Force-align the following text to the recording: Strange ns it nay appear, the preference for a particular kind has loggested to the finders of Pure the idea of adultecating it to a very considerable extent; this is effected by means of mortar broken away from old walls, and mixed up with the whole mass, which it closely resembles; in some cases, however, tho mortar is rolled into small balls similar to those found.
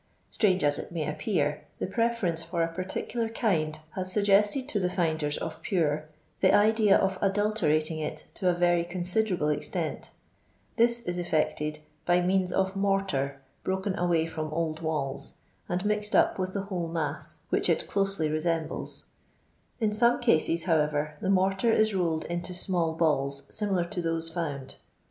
Strange 0.31 0.63
ns 0.65 0.79
it 0.79 0.91
nay 0.91 1.07
appear, 1.07 1.61
the 1.77 1.85
preference 1.85 2.41
for 2.41 2.63
a 2.63 2.67
particular 2.73 3.29
kind 3.29 3.81
has 3.91 4.15
loggested 4.15 4.67
to 4.67 4.79
the 4.79 4.89
finders 4.89 5.37
of 5.37 5.61
Pure 5.61 6.05
the 6.39 6.51
idea 6.51 6.97
of 6.97 7.21
adultecating 7.21 8.01
it 8.01 8.25
to 8.33 8.49
a 8.49 8.53
very 8.55 8.83
considerable 8.83 9.49
extent; 9.49 10.11
this 10.75 11.03
is 11.03 11.19
effected 11.19 11.81
by 12.03 12.19
means 12.19 12.51
of 12.51 12.75
mortar 12.75 13.39
broken 13.63 13.95
away 13.95 14.25
from 14.25 14.51
old 14.51 14.79
walls, 14.81 15.35
and 15.69 15.85
mixed 15.85 16.15
up 16.15 16.39
with 16.39 16.53
the 16.55 16.63
whole 16.63 16.87
mass, 16.87 17.41
which 17.51 17.69
it 17.69 17.85
closely 17.87 18.27
resembles; 18.27 19.05
in 19.79 19.93
some 19.93 20.19
cases, 20.19 20.63
however, 20.63 21.13
tho 21.21 21.29
mortar 21.29 21.71
is 21.71 21.93
rolled 21.93 22.25
into 22.25 22.55
small 22.55 22.95
balls 22.95 23.43
similar 23.55 23.85
to 23.85 24.01
those 24.01 24.31
found. 24.31 24.77